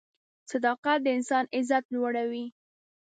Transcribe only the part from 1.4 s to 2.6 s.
عزت لوړوي.